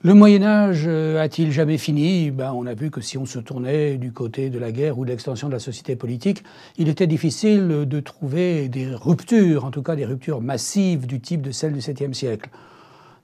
Le 0.00 0.14
Moyen 0.14 0.44
Âge 0.44 0.84
euh, 0.86 1.20
a-t-il 1.20 1.50
jamais 1.50 1.76
fini? 1.76 2.30
Ben, 2.30 2.52
On 2.52 2.66
a 2.66 2.74
vu 2.74 2.88
que 2.88 3.00
si 3.00 3.18
on 3.18 3.26
se 3.26 3.40
tournait 3.40 3.96
du 3.96 4.12
côté 4.12 4.48
de 4.48 4.56
la 4.56 4.70
guerre 4.70 4.96
ou 4.96 5.04
de 5.04 5.10
l'extension 5.10 5.48
de 5.48 5.52
la 5.52 5.58
société 5.58 5.96
politique, 5.96 6.44
il 6.76 6.88
était 6.88 7.08
difficile 7.08 7.66
de 7.84 7.98
trouver 7.98 8.68
des 8.68 8.94
ruptures, 8.94 9.64
en 9.64 9.72
tout 9.72 9.82
cas 9.82 9.96
des 9.96 10.04
ruptures 10.04 10.40
massives 10.40 11.08
du 11.08 11.18
type 11.20 11.42
de 11.42 11.50
celles 11.50 11.72
du 11.72 11.80
7e 11.80 12.12
siècle. 12.12 12.48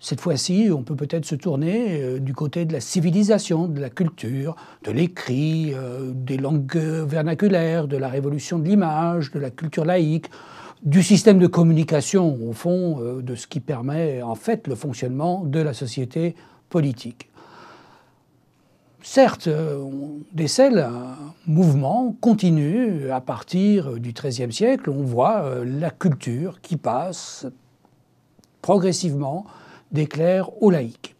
Cette 0.01 0.21
fois-ci, 0.21 0.69
on 0.77 0.83
peut 0.83 0.97
peut-être 0.97 1.25
se 1.25 1.37
tourner 1.37 2.03
euh, 2.03 2.19
du 2.19 2.35
côté 2.35 2.65
de 2.65 2.73
la 2.73 2.81
civilisation, 2.81 3.69
de 3.69 3.81
la 3.81 3.89
culture, 3.89 4.57
de 4.83 4.91
l'écrit, 4.91 5.75
euh, 5.75 6.11
des 6.13 6.39
langues 6.39 6.77
vernaculaires, 6.77 7.87
de 7.87 7.97
la 7.97 8.09
révolution 8.09 8.59
de 8.59 8.65
l'image, 8.65 9.31
de 9.31 9.39
la 9.39 9.51
culture 9.51 9.85
laïque, 9.85 10.27
du 10.83 11.05
système 11.05 11.39
de 11.39 11.47
communication, 11.47 12.37
au 12.45 12.53
fond, 12.53 12.99
de 13.23 13.35
ce 13.37 13.47
qui 13.47 13.61
permet 13.61 14.23
en 14.23 14.35
fait 14.35 14.67
le 14.67 14.75
fonctionnement 14.75 15.45
de 15.45 15.61
la 15.61 15.73
société 15.73 16.35
Certes, 19.03 19.49
on 19.49 20.21
décèle 20.33 20.79
un 20.79 21.17
mouvement 21.47 22.17
continu 22.21 23.11
à 23.11 23.21
partir 23.21 24.01
du 24.01 24.13
XIIIe 24.13 24.53
siècle. 24.53 24.91
On 24.91 25.03
voit 25.03 25.43
euh, 25.43 25.65
la 25.65 25.91
culture 25.91 26.61
qui 26.63 26.77
passe 26.77 27.47
progressivement 28.63 29.45
des 29.93 30.07
clercs 30.07 30.51
aux 30.63 30.71
laïcs. 30.71 31.15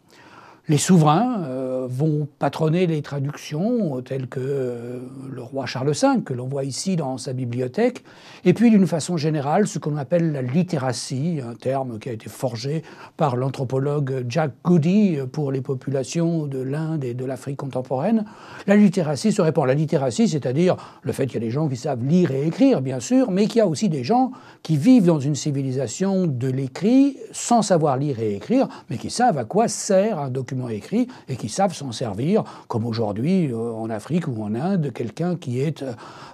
Les 0.67 0.79
souverains 0.79 1.43
euh, 1.43 1.64
vont 1.87 2.27
patronner 2.39 2.87
les 2.87 3.01
traductions 3.01 4.01
telles 4.01 4.27
que 4.27 4.39
euh, 4.39 4.99
le 5.31 5.41
roi 5.41 5.65
Charles 5.65 5.91
V, 5.91 6.21
que 6.23 6.33
l'on 6.33 6.47
voit 6.47 6.63
ici 6.63 6.95
dans 6.95 7.17
sa 7.17 7.33
bibliothèque, 7.33 8.03
et 8.43 8.53
puis 8.53 8.69
d'une 8.69 8.87
façon 8.87 9.17
générale 9.17 9.67
ce 9.67 9.79
qu'on 9.79 9.97
appelle 9.97 10.31
la 10.31 10.41
littératie, 10.41 11.39
un 11.47 11.55
terme 11.55 11.99
qui 11.99 12.09
a 12.09 12.13
été 12.13 12.29
forgé 12.29 12.83
par 13.17 13.35
l'anthropologue 13.35 14.25
Jack 14.27 14.51
Goody 14.63 15.17
pour 15.31 15.51
les 15.51 15.61
populations 15.61 16.47
de 16.47 16.59
l'Inde 16.59 17.03
et 17.03 17.13
de 17.13 17.25
l'Afrique 17.25 17.57
contemporaine. 17.57 18.25
La 18.67 18.75
littératie 18.75 19.31
se 19.31 19.41
répand. 19.41 19.67
La 19.67 19.73
littératie, 19.73 20.27
c'est-à-dire 20.27 20.75
le 21.01 21.11
fait 21.11 21.25
qu'il 21.25 21.35
y 21.35 21.43
a 21.43 21.45
des 21.45 21.51
gens 21.51 21.67
qui 21.67 21.77
savent 21.77 22.03
lire 22.03 22.31
et 22.31 22.47
écrire, 22.47 22.81
bien 22.81 22.99
sûr, 22.99 23.31
mais 23.31 23.47
qu'il 23.47 23.57
y 23.57 23.61
a 23.61 23.67
aussi 23.67 23.89
des 23.89 24.03
gens 24.03 24.31
qui 24.63 24.77
vivent 24.77 25.05
dans 25.05 25.19
une 25.19 25.35
civilisation 25.35 26.27
de 26.27 26.47
l'écrit 26.47 27.17
sans 27.31 27.61
savoir 27.61 27.97
lire 27.97 28.19
et 28.19 28.35
écrire, 28.35 28.67
mais 28.89 28.97
qui 28.97 29.09
savent 29.09 29.37
à 29.37 29.45
quoi 29.45 29.67
sert 29.67 30.19
un 30.19 30.29
document 30.29 30.69
écrit 30.69 31.07
et 31.27 31.35
qui 31.35 31.49
savent 31.49 31.73
s'en 31.75 31.91
servir, 31.91 32.43
comme 32.67 32.85
aujourd'hui 32.85 33.51
euh, 33.51 33.71
en 33.71 33.89
Afrique 33.89 34.27
ou 34.27 34.41
en 34.41 34.55
Inde, 34.55 34.91
quelqu'un 34.93 35.37
euh, 35.47 35.71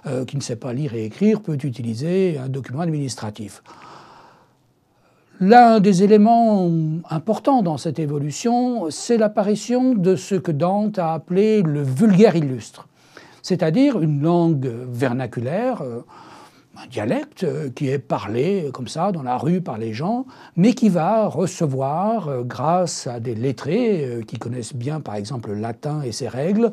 euh, 0.06 0.24
qui 0.24 0.36
ne 0.36 0.42
sait 0.42 0.56
pas 0.56 0.72
lire 0.72 0.94
et 0.94 1.04
écrire 1.04 1.40
peut 1.40 1.58
utiliser 1.62 2.38
un 2.38 2.48
document 2.48 2.80
administratif. 2.80 3.62
L'un 5.40 5.80
des 5.80 6.04
éléments 6.04 6.70
importants 7.10 7.62
dans 7.62 7.76
cette 7.76 7.98
évolution, 7.98 8.90
c'est 8.90 9.16
l'apparition 9.16 9.94
de 9.94 10.14
ce 10.14 10.36
que 10.36 10.52
Dante 10.52 10.98
a 10.98 11.14
appelé 11.14 11.62
le 11.62 11.82
vulgaire 11.82 12.36
illustre, 12.36 12.86
c'est-à-dire 13.42 14.00
une 14.00 14.22
langue 14.22 14.70
vernaculaire, 14.88 15.82
un 16.76 16.86
dialecte 16.86 17.44
euh, 17.44 17.70
qui 17.70 17.88
est 17.88 17.98
parlé 17.98 18.70
comme 18.72 18.88
ça 18.88 19.12
dans 19.12 19.22
la 19.22 19.36
rue 19.36 19.60
par 19.60 19.78
les 19.78 19.92
gens, 19.92 20.24
mais 20.56 20.72
qui 20.72 20.88
va 20.88 21.26
recevoir, 21.26 22.28
euh, 22.28 22.42
grâce 22.42 23.06
à 23.06 23.20
des 23.20 23.34
lettrés 23.34 24.04
euh, 24.04 24.22
qui 24.22 24.38
connaissent 24.38 24.74
bien 24.74 25.00
par 25.00 25.16
exemple 25.16 25.50
le 25.50 25.56
latin 25.56 26.02
et 26.02 26.12
ses 26.12 26.28
règles, 26.28 26.72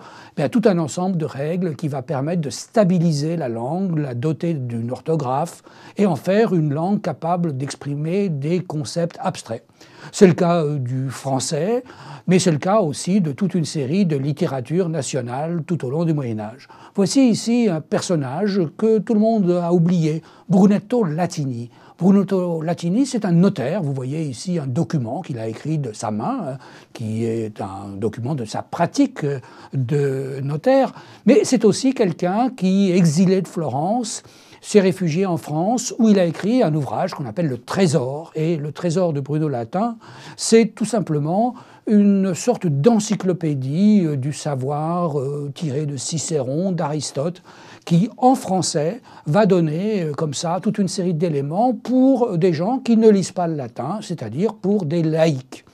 tout 0.52 0.62
un 0.66 0.78
ensemble 0.78 1.18
de 1.18 1.26
règles 1.26 1.76
qui 1.76 1.88
va 1.88 2.02
permettre 2.02 2.42
de 2.42 2.50
stabiliser 2.50 3.36
la 3.36 3.50
langue, 3.50 3.98
la 3.98 4.14
doter 4.14 4.54
d'une 4.54 4.92
orthographe 4.92 5.64
et 5.98 6.06
en 6.06 6.16
faire 6.16 6.54
une 6.54 6.74
langue 6.74 7.02
capable 7.02 7.58
d'exprimer 7.58 8.30
des 8.30 8.62
concepts 8.62 9.18
abstraits. 9.22 9.64
C'est 10.12 10.28
le 10.28 10.34
cas 10.34 10.64
du 10.66 11.10
français, 11.10 11.84
mais 12.28 12.40
c'est 12.40 12.52
le 12.52 12.58
cas 12.58 12.80
aussi 12.80 13.22
de 13.22 13.32
toute 13.32 13.54
une 13.56 13.66
série 13.66 14.06
de 14.06 14.16
littératures 14.16 14.90
nationales 14.90 15.64
tout 15.66 15.86
au 15.86 15.90
long 15.90 16.06
du 16.06 16.14
Moyen 16.14 16.40
Âge. 16.40 16.68
Voici 16.96 17.30
ici 17.30 17.68
un 17.70 17.82
personnage 17.82 18.62
que 18.78 19.00
tout 19.00 19.14
le 19.14 19.20
monde 19.20 19.50
a 19.52 19.74
oublié, 19.74 20.22
Brunetto 20.48 21.04
Latini. 21.04 21.70
Brunetto 21.98 22.62
Latini, 22.62 23.06
c'est 23.06 23.26
un 23.26 23.34
notaire. 23.34 23.84
Vous 23.84 23.94
voyez 23.94 24.24
ici 24.24 24.58
un 24.58 24.68
document 24.68 25.22
qu'il 25.22 25.38
a 25.38 25.48
écrit 25.48 25.78
de 25.78 25.92
sa 25.92 26.12
main, 26.12 26.40
hein, 26.54 26.58
qui 26.94 27.26
est 27.26 27.60
un 27.62 27.90
document 27.98 28.36
de 28.36 28.46
sa 28.46 28.62
pratique 28.62 29.26
de 29.74 30.40
notaire. 30.42 30.94
Mais 31.26 31.42
c'est 31.44 31.66
aussi 31.66 31.94
quelqu'un 31.94 32.52
qui, 32.56 32.92
exilé 32.92 33.42
de 33.42 33.48
Florence, 33.48 34.24
s'est 34.62 34.80
réfugié 34.80 35.26
en 35.26 35.38
France, 35.38 35.94
où 36.00 36.10
il 36.10 36.20
a 36.20 36.26
écrit 36.26 36.64
un 36.64 36.74
ouvrage 36.74 37.14
qu'on 37.14 37.26
appelle 37.26 37.48
Le 37.48 37.58
Trésor. 37.58 38.32
Et 38.36 38.58
le 38.58 38.72
Trésor 38.72 39.14
de 39.14 39.20
Bruno 39.20 39.48
Latin, 39.48 39.98
c'est 40.36 40.74
tout 40.76 40.86
simplement 40.86 41.56
une 41.88 42.36
sorte 42.36 42.68
d'encyclopédie 42.68 44.04
euh, 44.06 44.16
du 44.16 44.32
savoir 44.32 45.20
euh, 45.20 45.52
tiré 45.54 45.86
de 45.86 45.98
Cicéron, 45.98 46.72
d'Aristote, 46.72 47.42
qui 47.84 48.10
en 48.18 48.36
français 48.36 49.02
va 49.26 49.46
donner 49.46 50.04
euh, 50.04 50.12
comme 50.14 50.36
ça 50.36 50.60
toute 50.62 50.78
une 50.78 50.88
série 50.88 51.16
d'éléments 51.16 51.74
pour 51.74 52.38
des 52.38 52.54
gens 52.54 52.78
qui 52.78 52.96
ne 52.96 53.10
lisent 53.10 53.32
pas 53.32 53.48
le 53.48 53.56
latin, 53.56 54.00
c'est-à-dire 54.02 54.54
pour 54.54 54.86
des 54.86 55.02
laïcs. 55.02 55.66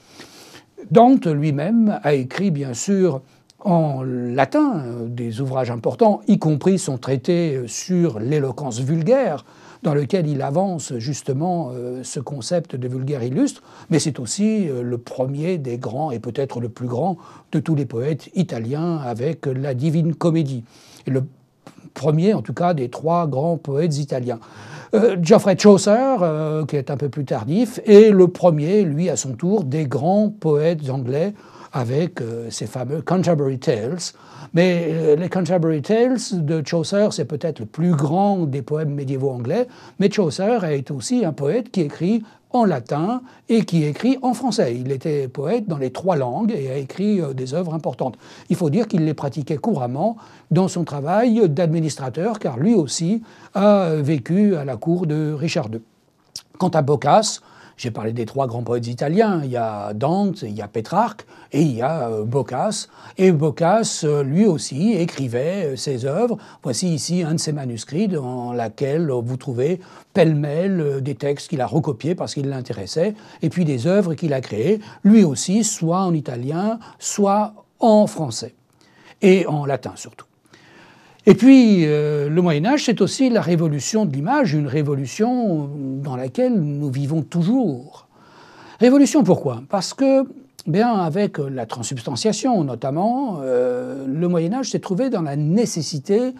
Dante 0.90 1.26
lui-même 1.26 1.98
a 2.02 2.14
écrit 2.14 2.50
bien 2.50 2.72
sûr 2.72 3.20
en 3.66 4.02
latin 4.04 4.84
des 5.08 5.40
ouvrages 5.40 5.72
importants, 5.72 6.20
y 6.28 6.38
compris 6.38 6.78
son 6.78 6.98
traité 6.98 7.62
sur 7.66 8.20
l'éloquence 8.20 8.80
vulgaire, 8.80 9.44
dans 9.82 9.92
lequel 9.92 10.28
il 10.28 10.40
avance 10.42 10.94
justement 10.98 11.70
euh, 11.72 12.02
ce 12.02 12.20
concept 12.20 12.76
de 12.76 12.88
vulgaire 12.88 13.22
illustre, 13.22 13.62
mais 13.90 13.98
c'est 13.98 14.20
aussi 14.20 14.68
euh, 14.68 14.82
le 14.82 14.98
premier 14.98 15.58
des 15.58 15.78
grands, 15.78 16.12
et 16.12 16.20
peut-être 16.20 16.60
le 16.60 16.68
plus 16.68 16.86
grand, 16.86 17.18
de 17.52 17.58
tous 17.58 17.74
les 17.74 17.86
poètes 17.86 18.30
italiens 18.34 18.98
avec 18.98 19.46
la 19.46 19.74
Divine 19.74 20.14
Comédie. 20.14 20.62
Et 21.06 21.10
le 21.10 21.24
premier, 21.92 22.34
en 22.34 22.42
tout 22.42 22.54
cas, 22.54 22.72
des 22.72 22.88
trois 22.88 23.26
grands 23.26 23.56
poètes 23.56 23.98
italiens. 23.98 24.38
Euh, 24.94 25.16
Geoffrey 25.20 25.56
Chaucer, 25.58 26.16
qui 26.68 26.76
est 26.76 26.90
un 26.90 26.96
peu 26.96 27.08
plus 27.08 27.24
tardif, 27.24 27.80
est 27.84 28.10
le 28.10 28.28
premier, 28.28 28.82
lui, 28.82 29.10
à 29.10 29.16
son 29.16 29.34
tour, 29.34 29.64
des 29.64 29.86
grands 29.86 30.30
poètes 30.30 30.88
anglais 30.88 31.34
avec 31.72 32.20
ses 32.50 32.66
fameux 32.66 33.02
Canterbury 33.02 33.58
Tales, 33.58 33.98
mais 34.54 34.88
euh, 34.88 35.16
les 35.16 35.28
Canterbury 35.28 35.82
Tales 35.82 36.18
de 36.32 36.62
Chaucer, 36.66 37.08
c'est 37.10 37.24
peut-être 37.24 37.60
le 37.60 37.66
plus 37.66 37.92
grand 37.92 38.46
des 38.46 38.62
poèmes 38.62 38.94
médiévaux 38.94 39.30
anglais, 39.30 39.68
mais 39.98 40.10
Chaucer 40.10 40.58
est 40.64 40.90
aussi 40.90 41.24
un 41.24 41.32
poète 41.32 41.70
qui 41.70 41.82
écrit 41.82 42.22
en 42.52 42.64
latin 42.64 43.22
et 43.48 43.64
qui 43.64 43.84
écrit 43.84 44.16
en 44.22 44.32
français. 44.32 44.76
Il 44.76 44.92
était 44.92 45.28
poète 45.28 45.66
dans 45.68 45.78
les 45.78 45.90
trois 45.90 46.16
langues 46.16 46.54
et 46.56 46.70
a 46.70 46.76
écrit 46.76 47.20
euh, 47.20 47.34
des 47.34 47.54
œuvres 47.54 47.74
importantes. 47.74 48.16
Il 48.48 48.56
faut 48.56 48.70
dire 48.70 48.88
qu'il 48.88 49.04
les 49.04 49.14
pratiquait 49.14 49.58
couramment 49.58 50.16
dans 50.50 50.68
son 50.68 50.84
travail 50.84 51.48
d'administrateur, 51.48 52.38
car 52.38 52.56
lui 52.56 52.74
aussi 52.74 53.22
a 53.54 53.90
vécu 53.96 54.56
à 54.56 54.64
la 54.64 54.76
cour 54.76 55.06
de 55.06 55.32
Richard 55.32 55.68
II. 55.72 55.80
Quant 56.58 56.68
à 56.68 56.80
Boccace, 56.80 57.42
j'ai 57.76 57.90
parlé 57.90 58.12
des 58.12 58.24
trois 58.24 58.46
grands 58.46 58.62
poètes 58.62 58.86
italiens. 58.86 59.42
Il 59.44 59.50
y 59.50 59.56
a 59.56 59.92
Dante, 59.92 60.42
il 60.42 60.54
y 60.54 60.62
a 60.62 60.68
Pétrarque 60.68 61.26
et 61.52 61.60
il 61.60 61.76
y 61.76 61.82
a 61.82 62.08
euh, 62.08 62.24
Boccace. 62.24 62.88
Et 63.18 63.32
Boccace, 63.32 64.04
euh, 64.04 64.22
lui 64.22 64.46
aussi, 64.46 64.94
écrivait 64.94 65.72
euh, 65.72 65.76
ses 65.76 66.06
œuvres. 66.06 66.38
Voici 66.62 66.88
ici 66.88 67.22
un 67.22 67.34
de 67.34 67.40
ses 67.40 67.52
manuscrits 67.52 68.08
dans 68.08 68.52
lequel 68.52 69.10
vous 69.10 69.36
trouvez 69.36 69.80
pêle-mêle 70.14 71.02
des 71.02 71.14
textes 71.14 71.48
qu'il 71.48 71.60
a 71.60 71.66
recopiés 71.66 72.14
parce 72.14 72.34
qu'il 72.34 72.48
l'intéressait, 72.48 73.14
et 73.42 73.50
puis 73.50 73.64
des 73.64 73.86
œuvres 73.86 74.14
qu'il 74.14 74.32
a 74.32 74.40
créées, 74.40 74.80
lui 75.04 75.24
aussi, 75.24 75.62
soit 75.62 76.00
en 76.00 76.14
italien, 76.14 76.78
soit 76.98 77.52
en 77.80 78.06
français, 78.06 78.54
et 79.20 79.46
en 79.46 79.66
latin 79.66 79.92
surtout. 79.96 80.25
Et 81.28 81.34
puis, 81.34 81.84
euh, 81.86 82.28
le 82.28 82.40
Moyen 82.40 82.64
Âge, 82.66 82.84
c'est 82.84 83.00
aussi 83.00 83.30
la 83.30 83.40
révolution 83.40 84.04
de 84.06 84.12
l'image, 84.14 84.54
une 84.54 84.68
révolution 84.68 85.68
dans 86.00 86.14
laquelle 86.14 86.54
nous 86.54 86.88
vivons 86.88 87.22
toujours. 87.22 88.06
Révolution 88.78 89.24
pourquoi? 89.24 89.64
Parce 89.68 89.92
que, 89.92 90.24
bien, 90.68 90.94
avec 90.94 91.38
la 91.38 91.66
transubstantiation 91.66 92.62
notamment, 92.62 93.40
euh, 93.42 94.06
le 94.06 94.28
Moyen 94.28 94.52
Âge 94.52 94.70
s'est 94.70 94.78
trouvé 94.78 95.10
dans 95.10 95.22
la 95.22 95.34
nécessité 95.34 96.32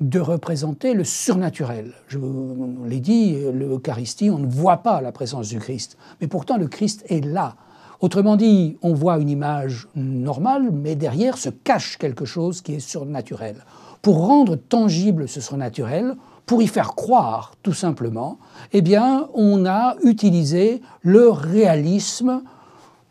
de 0.00 0.20
représenter 0.20 0.94
le 0.94 1.02
surnaturel. 1.02 1.92
Je 2.06 2.18
vous 2.18 2.84
l'ai 2.86 3.00
dit, 3.00 3.36
l'Eucharistie, 3.52 4.30
on 4.30 4.38
ne 4.38 4.46
voit 4.46 4.78
pas 4.78 5.00
la 5.00 5.10
présence 5.10 5.48
du 5.48 5.58
Christ, 5.58 5.98
mais 6.20 6.28
pourtant 6.28 6.56
le 6.56 6.68
Christ 6.68 7.04
est 7.08 7.24
là. 7.24 7.56
Autrement 7.98 8.36
dit, 8.36 8.78
on 8.80 8.94
voit 8.94 9.18
une 9.18 9.28
image 9.28 9.88
normale, 9.96 10.70
mais 10.72 10.94
derrière 10.94 11.36
se 11.36 11.50
cache 11.50 11.98
quelque 11.98 12.24
chose 12.24 12.62
qui 12.62 12.74
est 12.74 12.80
surnaturel 12.80 13.56
pour 14.02 14.26
rendre 14.26 14.56
tangible 14.56 15.28
ce 15.28 15.40
surnaturel, 15.40 16.16
pour 16.46 16.62
y 16.62 16.66
faire 16.66 16.94
croire 16.94 17.54
tout 17.62 17.74
simplement, 17.74 18.38
eh 18.72 18.82
bien, 18.82 19.28
on 19.34 19.66
a 19.66 19.96
utilisé 20.02 20.82
le 21.02 21.30
réalisme 21.30 22.42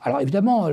Alors 0.01 0.21
évidemment, 0.21 0.69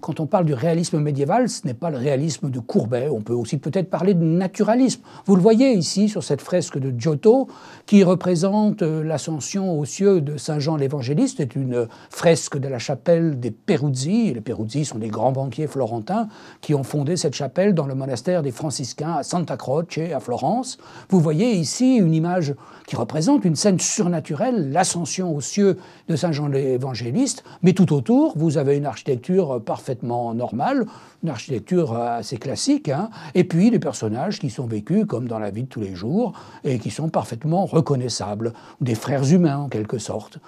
quand 0.00 0.20
on 0.20 0.26
parle 0.26 0.46
du 0.46 0.54
réalisme 0.54 1.00
médiéval, 1.00 1.50
ce 1.50 1.66
n'est 1.66 1.74
pas 1.74 1.90
le 1.90 1.98
réalisme 1.98 2.50
de 2.50 2.60
Courbet, 2.60 3.08
on 3.10 3.20
peut 3.20 3.34
aussi 3.34 3.58
peut-être 3.58 3.90
parler 3.90 4.14
de 4.14 4.24
naturalisme. 4.24 5.02
Vous 5.26 5.36
le 5.36 5.42
voyez 5.42 5.72
ici 5.72 6.08
sur 6.08 6.22
cette 6.24 6.40
fresque 6.40 6.78
de 6.78 6.98
Giotto 6.98 7.48
qui 7.84 8.04
représente 8.04 8.82
euh, 8.82 9.04
l'ascension 9.04 9.78
aux 9.78 9.84
cieux 9.84 10.20
de 10.20 10.36
Saint 10.36 10.60
Jean 10.60 10.76
l'Évangéliste. 10.76 11.36
C'est 11.38 11.56
une 11.56 11.88
fresque 12.10 12.56
de 12.58 12.68
la 12.68 12.78
chapelle 12.78 13.38
des 13.38 13.50
Peruzzi. 13.50 14.32
Les 14.32 14.40
Peruzzi 14.40 14.84
sont 14.84 14.98
des 14.98 15.08
grands 15.08 15.32
banquiers 15.32 15.66
florentins 15.66 16.28
qui 16.60 16.74
ont 16.74 16.84
fondé 16.84 17.16
cette 17.16 17.34
chapelle 17.34 17.74
dans 17.74 17.86
le 17.86 17.94
monastère 17.94 18.42
des 18.42 18.50
franciscains 18.50 19.12
à 19.12 19.22
Santa 19.22 19.56
Croce 19.56 19.98
à 20.14 20.20
Florence. 20.20 20.78
Vous 21.08 21.20
voyez 21.20 21.52
ici 21.52 21.96
une 21.96 22.14
image 22.14 22.54
qui 22.86 22.96
représente 22.96 23.44
une 23.44 23.56
scène 23.56 23.78
surnaturelle, 23.78 24.72
l'ascension 24.72 25.34
aux 25.34 25.40
cieux 25.40 25.76
de 26.08 26.16
Saint 26.16 26.32
Jean 26.32 26.48
l'Évangéliste, 26.48 27.44
mais 27.62 27.74
tout 27.74 27.92
autour, 27.92 28.36
vous 28.38 28.56
avez 28.56 28.76
une 28.76 28.86
architecture 28.86 29.62
parfaitement 29.62 30.32
normale, 30.32 30.86
une 31.22 31.30
architecture 31.30 31.94
assez 31.96 32.38
classique, 32.38 32.88
hein, 32.88 33.10
et 33.34 33.44
puis 33.44 33.70
des 33.70 33.78
personnages 33.78 34.38
qui 34.38 34.50
sont 34.50 34.66
vécus 34.66 35.04
comme 35.06 35.28
dans 35.28 35.38
la 35.38 35.50
vie 35.50 35.64
de 35.64 35.68
tous 35.68 35.80
les 35.80 35.94
jours 35.94 36.32
et 36.64 36.78
qui 36.78 36.90
sont 36.90 37.08
parfaitement 37.08 37.66
reconnaissables, 37.66 38.52
des 38.80 38.94
frères 38.94 39.30
humains 39.30 39.58
en 39.58 39.68
quelque 39.68 39.98
sorte. 39.98 40.38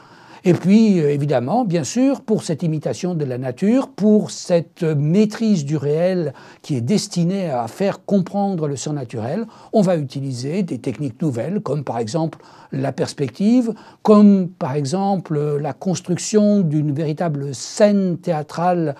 Et 0.44 0.54
puis, 0.54 1.00
euh, 1.00 1.12
évidemment, 1.12 1.64
bien 1.64 1.84
sûr, 1.84 2.22
pour 2.22 2.42
cette 2.42 2.62
imitation 2.62 3.14
de 3.14 3.25
la 3.25 3.37
nature, 3.37 3.88
pour 3.88 4.31
cette 4.31 4.82
maîtrise 4.82 5.64
du 5.64 5.76
réel 5.76 6.32
qui 6.62 6.76
est 6.76 6.81
destinée 6.81 7.50
à 7.50 7.69
faire 7.69 8.04
comprendre 8.04 8.66
le 8.66 8.76
surnaturel, 8.76 9.46
on 9.72 9.82
va 9.82 9.96
utiliser 9.96 10.62
des 10.62 10.78
techniques 10.78 11.20
nouvelles, 11.20 11.60
comme 11.60 11.84
par 11.84 11.98
exemple 11.98 12.38
la 12.72 12.92
perspective, 12.92 13.75
comme 14.02 14.48
par 14.48 14.75
exemple 14.75 15.38
la 15.60 15.72
construction 15.72 16.60
d'une 16.60 16.92
véritable 16.92 17.54
scène 17.54 18.16
théâtrale 18.19 18.94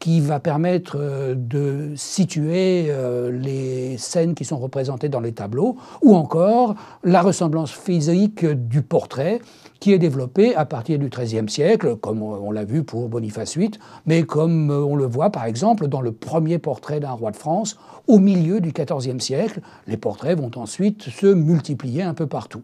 qui 0.00 0.20
va 0.20 0.40
permettre 0.40 0.96
euh, 0.98 1.34
de 1.36 1.92
situer 1.94 2.86
euh, 2.88 3.30
les 3.30 3.98
scènes 3.98 4.34
qui 4.34 4.44
sont 4.44 4.58
représentées 4.58 5.10
dans 5.10 5.20
les 5.20 5.32
tableaux, 5.32 5.76
ou 6.02 6.16
encore 6.16 6.74
la 7.04 7.22
ressemblance 7.22 7.70
physique 7.70 8.44
du 8.44 8.82
portrait 8.82 9.40
qui 9.78 9.92
est 9.92 9.98
développée 9.98 10.54
à 10.56 10.64
partir 10.64 10.98
du 10.98 11.08
XIIIe 11.08 11.48
siècle, 11.48 11.96
comme 11.96 12.22
on 12.22 12.50
l'a 12.50 12.64
vu 12.64 12.82
pour 12.82 13.08
Boniface 13.08 13.56
VIII, 13.56 13.70
mais 14.04 14.24
comme 14.24 14.70
on 14.70 14.94
le 14.94 15.06
voit 15.06 15.30
par 15.30 15.44
exemple 15.44 15.86
dans 15.86 16.02
le 16.02 16.12
premier 16.12 16.58
portrait 16.58 17.00
d'un 17.00 17.12
roi 17.12 17.30
de 17.30 17.36
France 17.36 17.78
au 18.06 18.18
milieu 18.18 18.60
du 18.60 18.72
XIVe 18.72 19.20
siècle. 19.20 19.60
Les 19.86 19.96
portraits 19.96 20.38
vont 20.38 20.50
ensuite 20.56 21.04
se 21.04 21.26
multiplier 21.26 22.02
un 22.02 22.12
peu 22.12 22.26
partout. 22.26 22.62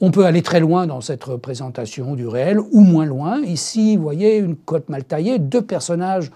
On 0.00 0.10
peut 0.10 0.26
aller 0.26 0.42
très 0.42 0.60
loin 0.60 0.86
dans 0.86 1.00
cette 1.00 1.24
représentation 1.24 2.14
du 2.14 2.28
réel, 2.28 2.60
ou 2.60 2.80
moins 2.80 3.06
loin. 3.06 3.40
Ici, 3.40 3.96
vous 3.96 4.02
voyez 4.02 4.36
une 4.36 4.54
côte 4.54 4.88
mal 4.88 5.04
taillée, 5.04 5.38
deux 5.38 5.62
personnages 5.62 6.30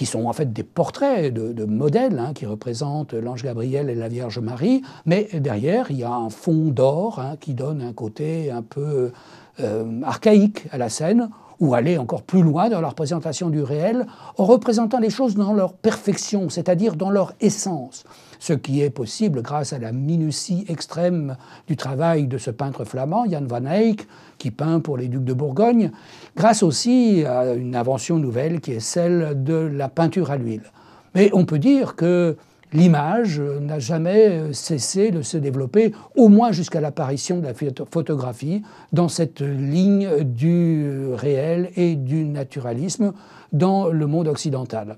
qui 0.00 0.06
sont 0.06 0.24
en 0.24 0.32
fait 0.32 0.50
des 0.50 0.62
portraits 0.62 1.30
de, 1.30 1.64
modèles 1.66 2.18
hein, 2.18 2.32
qui 2.32 2.46
représentent 2.46 3.12
l'ange 3.12 3.42
Gabriel 3.42 3.90
et 3.90 3.94
la 3.94 4.08
Vierge 4.08 4.38
Marie, 4.38 4.80
mais 5.04 5.28
derrière, 5.34 5.90
il 5.90 5.98
y 5.98 6.04
a 6.04 6.10
un 6.10 6.30
fond 6.30 6.70
d'or 6.70 7.18
hein, 7.18 7.36
qui 7.38 7.52
donne 7.52 7.82
un 7.82 7.92
côté 7.92 8.50
un 8.50 8.62
peu 8.62 9.12
euh, 9.60 10.00
archaïque 10.02 10.64
à 10.72 10.78
la 10.78 10.88
scène, 10.88 11.28
ou 11.58 11.74
aller 11.74 11.98
encore 11.98 12.22
plus 12.22 12.42
loin 12.42 12.70
dans 12.70 12.80
la 12.80 12.88
représentation 12.88 13.50
du 13.50 13.62
réel, 13.62 14.06
en 14.38 14.46
représentant 14.46 15.00
les 15.00 15.10
choses 15.10 15.34
dans 15.34 15.52
leur 15.52 15.74
perfection, 15.74 16.48
c'est-à-dire 16.48 16.96
dans 16.96 17.10
leur 17.10 17.34
essence, 17.42 18.04
ce 18.40 18.54
qui 18.54 18.82
est 18.82 18.90
possible 18.90 19.42
grâce 19.42 19.72
à 19.72 19.78
la 19.78 19.92
minutie 19.92 20.64
extrême 20.68 21.36
du 21.68 21.76
travail 21.76 22.26
de 22.26 22.38
ce 22.38 22.50
peintre 22.50 22.84
flamand, 22.84 23.30
Jan 23.30 23.44
van 23.46 23.66
Eyck, 23.66 24.08
qui 24.38 24.50
peint 24.50 24.80
pour 24.80 24.96
les 24.96 25.06
ducs 25.06 25.24
de 25.24 25.34
Bourgogne, 25.34 25.92
grâce 26.34 26.64
aussi 26.64 27.22
à 27.24 27.52
une 27.52 27.76
invention 27.76 28.18
nouvelle 28.18 28.60
qui 28.60 28.72
est 28.72 28.80
celle 28.80 29.44
de 29.44 29.54
la 29.54 29.88
peinture 29.88 30.30
à 30.30 30.38
l'huile. 30.38 30.64
Mais 31.14 31.30
on 31.34 31.44
peut 31.44 31.58
dire 31.58 31.96
que 31.96 32.36
l'image 32.72 33.40
n'a 33.40 33.78
jamais 33.78 34.54
cessé 34.54 35.10
de 35.10 35.20
se 35.20 35.36
développer, 35.36 35.92
au 36.16 36.28
moins 36.28 36.50
jusqu'à 36.50 36.80
l'apparition 36.80 37.40
de 37.40 37.46
la 37.46 37.52
photographie, 37.90 38.62
dans 38.92 39.08
cette 39.08 39.42
ligne 39.42 40.24
du 40.24 41.12
réel 41.12 41.70
et 41.76 41.94
du 41.94 42.24
naturalisme 42.24 43.12
dans 43.52 43.88
le 43.88 44.06
monde 44.06 44.28
occidental. 44.28 44.96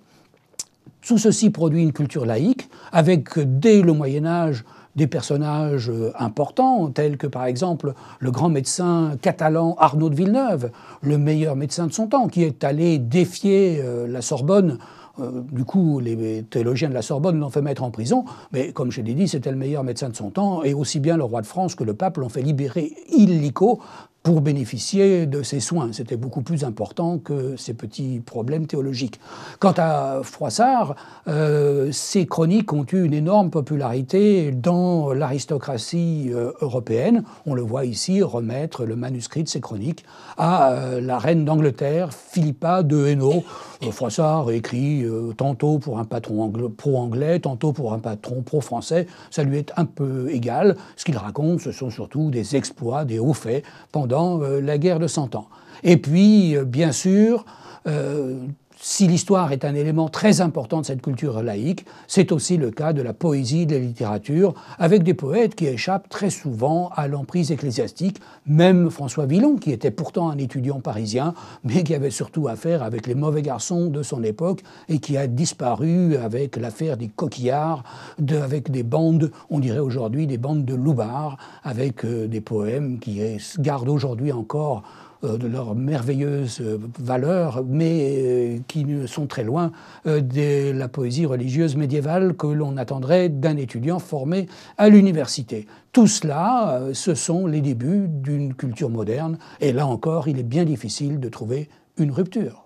Sous 1.05 1.19
ceci 1.19 1.51
produit 1.51 1.83
une 1.83 1.93
culture 1.93 2.25
laïque, 2.25 2.69
avec 2.93 3.37
dès 3.37 3.83
le 3.83 3.93
Moyen 3.93 4.25
Âge 4.25 4.65
des 4.95 5.09
personnages 5.09 5.91
importants, 6.17 6.91
tels 6.91 7.17
que 7.17 7.27
par 7.27 7.47
exemple 7.47 7.95
le 8.21 8.31
grand 8.31 8.49
médecin 8.49 9.17
catalan 9.21 9.75
Arnaud 9.79 10.11
de 10.11 10.15
Villeneuve, 10.15 10.71
le 11.01 11.19
meilleur 11.19 11.57
médecin 11.57 11.89
de 11.89 11.93
son 11.93 12.07
temps, 12.07 12.29
qui 12.29 12.45
est 12.45 12.63
allé 12.63 12.99
défier 12.99 13.81
euh, 13.83 14.07
la 14.07 14.23
Sorbonne. 14.23 14.79
Euh, 15.19 15.43
du 15.51 15.65
coup, 15.65 15.99
les 15.99 16.45
théologiens 16.45 16.89
de 16.89 16.95
la 16.95 17.03
Sorbonne 17.03 17.39
l'ont 17.41 17.51
fait 17.51 17.63
mettre 17.63 17.83
en 17.83 17.91
prison, 17.91 18.25
mais 18.53 18.73
comme 18.73 18.93
je 18.93 19.01
l'ai 19.01 19.15
dit, 19.15 19.27
c'était 19.27 19.51
le 19.51 19.57
meilleur 19.57 19.83
médecin 19.83 20.09
de 20.09 20.17
son 20.17 20.31
temps, 20.31 20.63
et 20.63 20.73
aussi 20.73 21.01
bien 21.01 21.17
le 21.17 21.25
roi 21.25 21.41
de 21.41 21.47
France 21.47 21.75
que 21.75 21.85
le 21.85 21.95
pape 21.95 22.19
l'ont 22.19 22.29
fait 22.29 22.43
libérer 22.43 22.93
illico 23.11 23.81
pour 24.23 24.41
bénéficier 24.41 25.27
de 25.27 25.43
ses 25.43 25.61
soins. 25.61 25.93
C'était 25.93 26.17
beaucoup 26.17 26.43
plus 26.43 26.65
important 26.65 27.19
que 27.19 27.57
ces 27.57 27.75
petits 27.75 28.21
problèmes 28.25 28.67
théologiques. 28.67 29.19
Quant 29.59 29.75
à 29.77 30.21
Froissart, 30.23 30.95
euh, 31.27 31.91
ses 31.91 32.27
chroniques 32.27 32.73
ont 32.73 32.87
eu 32.93 33.05
une 33.05 33.15
énorme 33.15 33.51
popularité 33.51 34.53
dans 34.53 35.13
l'aristocratie 35.13 36.31
euh, 36.33 36.53
européenne. 36.61 37.25
On 37.47 37.55
le 37.55 37.63
voit 37.63 37.85
ici 37.85 38.23
remettre 38.23 38.85
le 38.85 38.95
manuscrit 38.95 39.43
de 39.43 39.49
ses 39.49 39.61
chroniques 39.61 40.05
à 40.37 40.73
euh, 40.73 41.01
la 41.01 41.19
reine 41.19 41.45
d'Angleterre, 41.45 42.11
Philippa 42.13 42.83
de 42.83 43.07
Hainaut. 43.07 43.43
Froissart 43.91 44.53
écrit 44.53 45.05
tantôt 45.37 45.81
pour 45.81 45.99
un 45.99 46.05
patron 46.05 46.53
pro-anglais, 46.77 47.41
tantôt 47.41 47.73
pour 47.73 47.93
un 47.93 47.99
patron 47.99 48.43
pro-français. 48.43 49.09
Ça 49.33 49.43
lui 49.43 49.59
est 49.59 49.73
un 49.77 49.87
peu 49.87 50.31
égal. 50.31 50.77
Ce 50.95 51.05
qu'il 51.05 51.17
raconte, 51.17 51.63
ce 51.63 51.73
sont 51.73 51.91
surtout 51.91 52.31
des 52.31 52.55
exploits, 52.55 53.05
des 53.05 53.19
hauts 53.19 53.33
faits 53.33 53.65
pendant 53.91 54.12
euh, 54.15 54.61
la 54.61 54.79
guerre 54.79 54.99
de 54.99 55.07
Cent 55.07 55.35
Ans. 55.35 55.49
Et 55.83 55.97
puis, 55.97 56.57
euh, 56.57 56.65
bien 56.65 56.93
sûr, 56.93 57.45
euh, 57.87 58.47
si 58.85 59.07
l'histoire 59.07 59.53
est 59.53 59.65
un 59.65 59.77
élément 59.77 60.09
très 60.09 60.41
important 60.41 60.81
de 60.81 60.87
cette 60.87 61.03
culture 61.03 61.41
laïque, 61.41 61.87
c'est 62.09 62.33
aussi 62.33 62.57
le 62.57 62.73
cas 62.73 62.93
de 62.93 63.01
la 63.01 63.13
poésie 63.13 63.65
de 63.65 63.77
la 63.77 63.81
littérature, 63.81 64.55
avec 64.77 65.05
des 65.05 65.15
poètes 65.15 65.55
qui 65.55 65.67
échappent 65.69 66.09
très 66.09 66.31
souvent 66.31 66.91
à 66.97 67.07
l'emprise 67.07 67.53
ecclésiastique, 67.53 68.21
même 68.45 68.91
François 68.91 69.27
Villon, 69.27 69.55
qui 69.55 69.71
était 69.71 69.93
pourtant 69.93 70.31
un 70.31 70.37
étudiant 70.37 70.81
parisien, 70.81 71.33
mais 71.63 71.85
qui 71.85 71.95
avait 71.95 72.11
surtout 72.11 72.49
affaire 72.49 72.83
avec 72.83 73.07
les 73.07 73.15
mauvais 73.15 73.43
garçons 73.43 73.87
de 73.87 74.03
son 74.03 74.25
époque 74.25 74.65
et 74.89 74.99
qui 74.99 75.17
a 75.17 75.29
disparu 75.29 76.17
avec 76.17 76.57
l'affaire 76.57 76.97
des 76.97 77.09
coquillards, 77.09 77.85
avec 78.33 78.73
des 78.73 78.83
bandes, 78.83 79.31
on 79.49 79.61
dirait 79.61 79.79
aujourd'hui 79.79 80.27
des 80.27 80.39
bandes 80.39 80.65
de 80.65 80.75
loubards, 80.75 81.37
avec 81.63 82.05
des 82.05 82.41
poèmes 82.41 82.99
qui 82.99 83.21
gardent 83.61 83.89
aujourd'hui 83.89 84.33
encore 84.33 84.79
euh, 84.79 85.12
de 85.23 85.47
leur 85.47 85.75
merveilleuse 85.75 86.61
euh, 86.61 86.79
valeur, 86.99 87.65
mais 87.67 88.17
euh, 88.19 88.59
qui 88.69 88.87
sont 89.07 89.27
très 89.27 89.45
loin 89.45 89.73
de 90.05 90.73
la 90.73 90.89
poésie 90.89 91.27
religieuse 91.27 91.77
médiévale 91.77 92.35
que 92.35 92.47
l'on 92.47 92.77
attendrait 92.77 93.29
d'un 93.29 93.57
étudiant 93.57 93.99
formé 93.99 94.49
à 94.79 94.89
l'université. 94.89 95.67
Tout 95.93 96.07
cela, 96.07 96.81
ce 96.93 97.15
sont 97.15 97.47
les 97.47 97.61
débuts 97.61 98.07
d'une 98.09 98.55
culture 98.55 98.91
moderne, 98.91 99.39
et 99.61 99.73
là 99.73 99.87
encore, 99.87 100.29
il 100.29 100.39
est 100.39 100.45
bien 100.45 100.65
difficile 100.65 101.21
de 101.21 101.29
trouver 101.29 101.69
une 101.99 102.11
rupture. 102.11 102.62